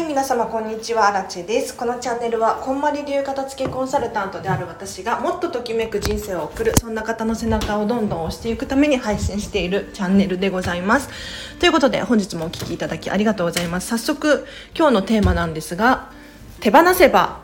[0.00, 1.08] はい皆様こんにちは。
[1.08, 1.76] アラチェです。
[1.76, 11.10] このチャンネルはこんまり流片付けコンサルタントである私がもっとときめく人生を送るそんな方の背中をどんどん押していくために配信しているチャンネルでございます。
[11.58, 13.88] ということで本日もお聴きいただきありがとうございます。
[13.88, 16.10] 早速今日のテーマなんですが
[16.60, 17.42] 手放せば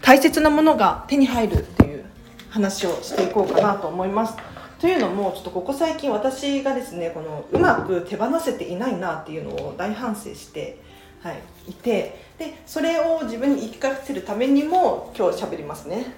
[0.00, 2.04] 大切なものが手に入るっていう
[2.50, 4.36] 話をしていこうかなと思います。
[4.78, 10.78] というのもちょっとここ最近私がですねこのうまく手放せていないなっていうのを大反省して
[11.22, 16.14] はい、いてでそれを自分に言い聞かせるためにも今日喋りますね。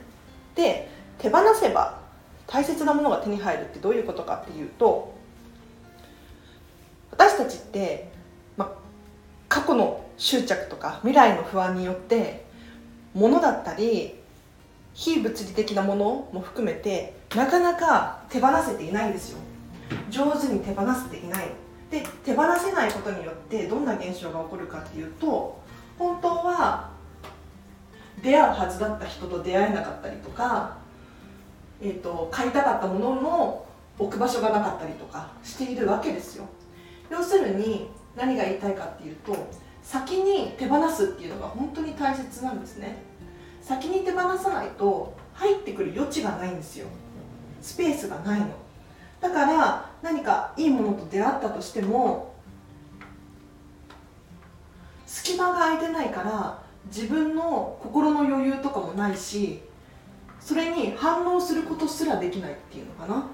[0.55, 0.89] で
[1.19, 2.01] 手放せば
[2.47, 5.15] 大切なものが手に入るってどういうことかっていうと
[7.11, 8.11] 私たちって、
[8.57, 8.73] ま、
[9.49, 12.45] 過去の執着とか未来の不安によって
[13.15, 14.15] 物だったり
[14.95, 19.39] 非物理的なものも含めてなかなか手放せていないんですよ。
[20.11, 21.47] 上手に手放せていない。
[21.93, 25.61] で手放せないことによってどんな現象が起こるかっていうと
[25.99, 26.91] 本当は
[28.23, 30.79] 出会うはずだった人と出会えなかったりとか、
[31.83, 33.67] えーと、買いたかったものの
[33.99, 36.47] 置く場所がなかったりとかしているわけですよ。
[37.11, 39.37] 要するに何が言いたいかっていうと
[39.83, 43.03] 先に手放すっていうのが本当に大切なんですね。
[43.61, 46.87] 先に手放さないと入ってくる余地がないんですよ。
[47.61, 48.62] スペースがないの。
[49.23, 52.35] だから何かいいものと出会ったとしても
[55.07, 59.63] 隙間が空いてないから自分の心の余裕とかもないし
[60.41, 63.27] それに反応することすらできないっていうのかな。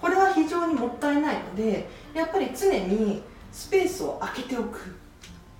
[0.00, 4.96] これは非常にもったいないのでやっぱり常にスペースを空けておく、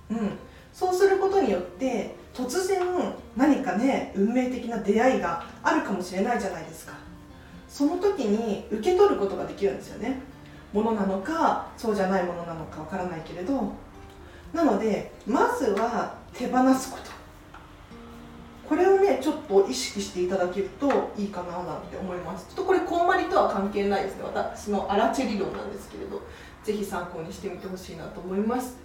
[0.09, 0.37] うん、
[0.73, 2.81] そうすることによって突然
[3.37, 7.02] 何かね運命的な出会いがあるかもしれないじゃないですか。
[7.73, 10.19] その時に受け取ることができるんですよね。
[10.71, 13.73] ものなのかそうじゃないものなのかわからないけれど。
[14.53, 17.11] なのでまずは手放すこと。
[18.69, 22.45] これをねちょっと意識していただけるといいかななんて思います。
[22.45, 24.23] ちょっとこれこんまりとは関係ないですね。
[24.23, 26.21] 私のアラチェ理論なんですけれど。
[26.63, 28.77] ぜひ参考にしてみてほしいなと思います。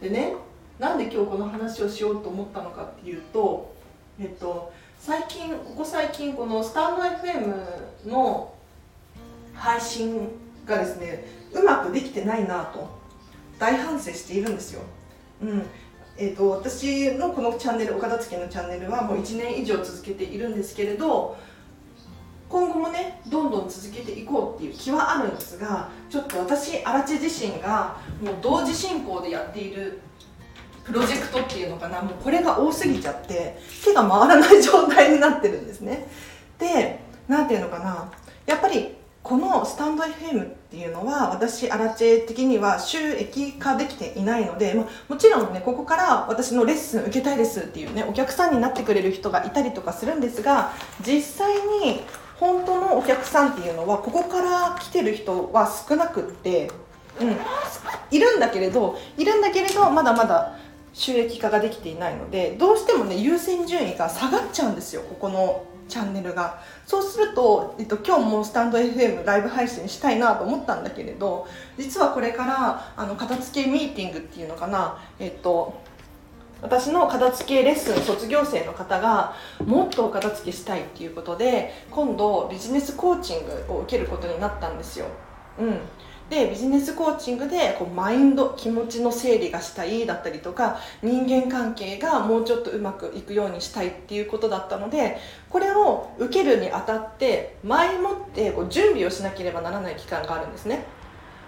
[0.00, 0.34] でね
[0.78, 3.74] なんで今日この話をしようと思ったのかっていうと
[4.18, 8.52] えっと最近ここ最近このスタンド FM の
[9.54, 10.28] 配信
[10.66, 12.88] がですねうまくできてないなと
[13.58, 14.82] 大反省しているんですよ。
[15.42, 15.66] うん
[16.18, 21.36] えーと、私のこのチャンネル岡田付のチャンネルはもう1年以上続けているんですけれど
[22.48, 30.00] 今後もねどんどん続けていこうっていう気はあるんですがちょっと私荒地自身がもう同時進行でやっている
[30.84, 31.15] プロジェ
[31.66, 32.00] いうのかな。
[32.02, 36.08] もうこれが多すぎちゃって手が回らない状態になってるんですね。
[36.58, 38.10] で何ていうのかな。
[38.46, 50.72] やっぱりこのスタンド FM っていうのは私アラチェ的には収益化できていないので、ま、もちろんねここから私のレッスン受けたいですっていうねお客さんになってくれる人がいたりとかするんですが
[51.04, 52.02] 実際に
[52.38, 56.70] 本当のお客さんっていうのはここから来てる人は少なくって
[57.20, 57.36] うん。
[58.10, 60.56] いるんだけれどいるんだけれどまだまだ
[60.96, 71.46] 収益化ができていないのでどうしてもね優先順位が下がっちゃうんですよここのチャンネルがそうすると、えっと、今日もスタンド FM ライブ配信したいなと思ったんだけれど
[71.76, 75.80] 実はこれからあの片付けミーティングっていうのかなえっと
[76.62, 85.06] 私の片付けレッスン卒業生の方がもっとお片付けしたいっていうことで今度ビジネスコーチングを受けることになったんですよ。
[85.58, 85.78] うん、
[86.30, 100.84] でビジネスコーチングでこうマインド気持ちの整理がしたいだったりとか人間関係がもうちょっとうまくいくようにしたいっていうことだったのでこれを受けるにあたって前もってこう準備をしなければならない期間があるんですね。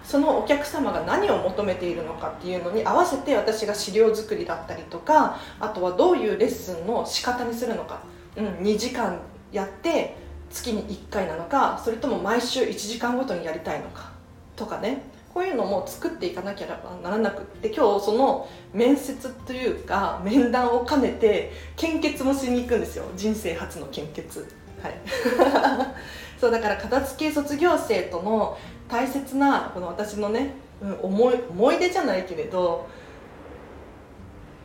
[0.01, 8.01] そのお客様が何を求めているのかっていうのに合わせて私が資料作りだったりとかあとはどういうレッスンの仕方にするのか、
[8.35, 9.19] うん、2時間
[9.51, 10.15] やって
[10.49, 14.18] 月に1回なのかそれとも毎週1時間ごとにやりたいのか。
[14.59, 15.01] とかね
[15.33, 16.67] こういうのも作っていかなきゃ
[17.01, 23.05] ならなくって今日その面接というか面談を兼ねて献血もしに行くんですよ。
[23.15, 24.47] 人生初の献血。
[24.81, 24.93] はい。
[26.39, 28.57] そうだから片付け卒業生との
[28.89, 32.87] 大切なこの私のね、うん、思い思い出じゃないけれど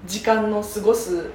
[0.06, 1.30] 時間の過ごす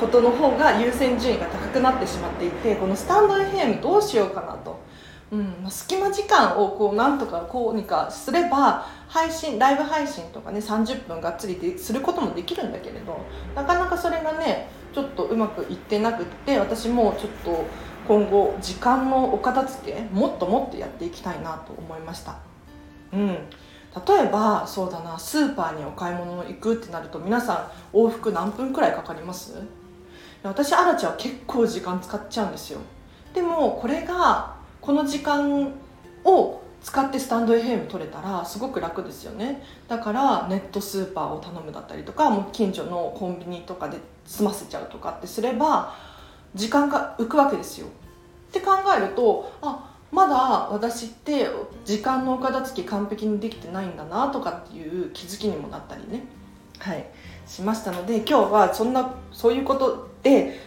[0.00, 4.84] ことの方が優先順位が高くなってしまっていてこのスタンド FM どうしようかなと。
[5.32, 13.18] うん、隙間時間をこうなんとかこうにかすれば配信ライブ配信とかね30分がっつりですることもできるんだけれど
[13.54, 17.64] なかなかそれがねちょっとうまくいってなくって私もちょっと
[18.06, 22.36] 今後時間のお片付けもっともっとやっていきたいなと思いました。
[23.12, 23.38] うん。
[24.06, 29.54] 例えばそうだなスーパーにお買い物行くってなると皆さん往復何分くらいかかります？
[30.42, 32.80] 私アラチは結構時間使っちゃうんですよ。
[33.34, 34.55] でもこれが
[34.86, 35.72] この時間
[36.22, 39.64] を使ってスタンド FM 取れたらすごく楽ですよね。
[39.88, 45.92] だからネットスーパーを頼むだったりとかもう近所のコンビニとかで済ませちゃうとかってすれば
[46.54, 47.88] 時間が浮くわけですよ。
[47.88, 51.48] って考えるとあまだ私って
[51.84, 56.22] 時間のお片付き完璧にできてないんだなとかっていう気づきにもなったりね。
[56.78, 57.04] はい。
[57.44, 60.60] しましたので今日はそんなそういうことで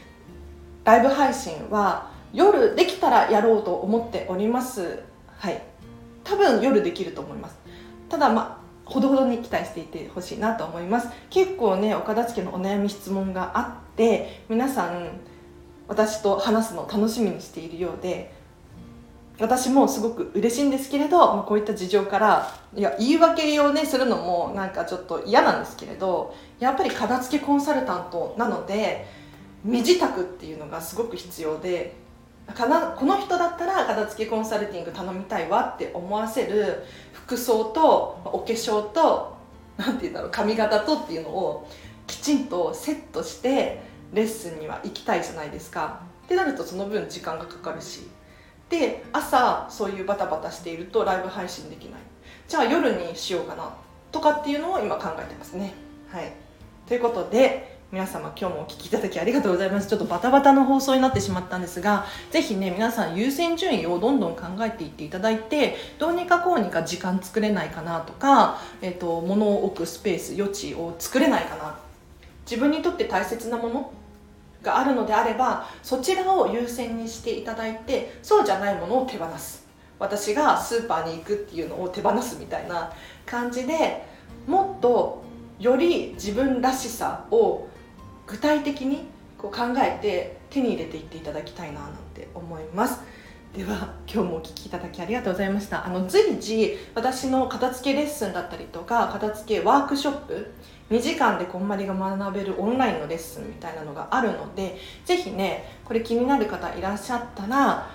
[0.83, 5.03] ライブ配信は夜できたらやろうと思っております。
[5.37, 5.61] はい。
[6.23, 7.57] 多分夜できると思います。
[8.09, 11.09] ただまあほどほどに期待していてほしいなと思います。
[11.29, 15.19] 結構ねお片付けのお悩み質問があって皆さん
[15.87, 18.31] 私と話すのを楽しみにしているようで
[19.39, 29.07] 私もすごく嬉しいんですけれど、まあ、こういった事情からいや言い訳をねするのもなんかちょっと嫌なんですけれどやっぱり片付けコンサルタントなので
[29.63, 31.95] 身支度っていうのがすごく必要で
[32.53, 39.37] かなこの人だったら片付けコンサルティング頼みたいわって思わせる服装とお化粧と
[39.77, 41.69] 何て言うんだろう髪型とっていうのを
[42.07, 43.81] きちんとセットして
[44.13, 46.01] レッスンには行きたいじゃないですか。
[46.25, 48.07] ってなるとその分時間がかかるし
[48.69, 52.01] で朝そういうバタバタしているとライブ配信できない。
[52.47, 53.73] じゃあ夜にしようかな
[54.11, 55.73] とかっていうのを今考えてますね。
[56.11, 56.31] はい。
[56.87, 59.88] ということで皆様今日もお聴きいただきありがとうございます。
[59.88, 71.80] ちょっとバタバタの放送になってしまったんですがぜひね皆さん優先順位をどんどん考えていっていただいてどうにかこうにか時間作れないかなとか、えーと、物を置くスペース余地を作れないかな。
[72.47, 73.92] 自分にとって大切なもの
[74.62, 79.65] があるのであればそちらを優先にしていただいてそうじゃないものを手放す。
[79.97, 82.94] 私がスーパーに行くっていうのを手放すみたいな
[83.25, 84.06] 感じで
[84.45, 85.24] もっと
[85.59, 87.68] より自分らしさを
[88.29, 93.01] 具体的にこう考えて手に入れていっていただきたいななんて思います。
[93.55, 95.83] では今日もお聴きいただきありがとうございました。
[95.83, 100.51] あの随時私の片付けレッスンだったりとか片付けワークショップ
[100.91, 107.89] 2時間でこんまりが学べるオンラインのレッスンみたいなのがあるのでぜひねこれ気になる方いらっしゃったら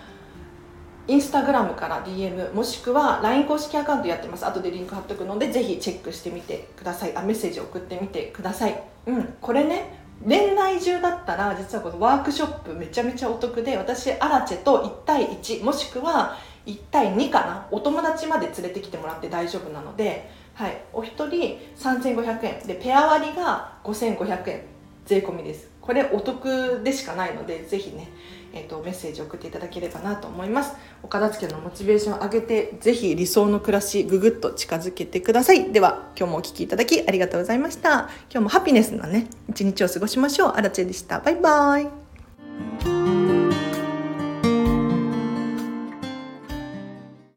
[1.06, 4.44] インスタグラムから DM もしくは LINE 公式アカウントやってます。
[4.46, 7.16] 後でリンク貼っとくのでぜひチェックしてみてください。
[7.16, 8.82] あメッセージ送ってみてください。
[9.06, 22.66] うんこれね年内中だったら実はこのワークショップめちゃめちゃお得で私アラチェと1対1もしくは1対2かなお友達まで連れてきてもらって大丈夫なので、はい、お一人3500円。
[22.66, 24.62] でペア割りが5500円。
[25.04, 25.68] 税込みです。
[25.82, 28.08] これお得でしかないのでぜひね
[28.56, 30.74] えーと、メッセージを送っていただければなと思います。
[31.02, 35.72] お片付けのモチベーションを上げてぜひ理想の暮らしぐぐっと近づけてください。
[35.72, 38.08] では今日もお聴きいただきありがとうございました。
[38.30, 40.52] 今日もハピネスなね一日を過ごしましょう。
[40.54, 41.18] あらちえでした。
[41.18, 42.93] バイバーイ。